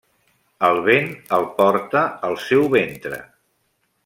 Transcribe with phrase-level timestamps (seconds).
[0.69, 3.25] El vent el porta al seu ventre.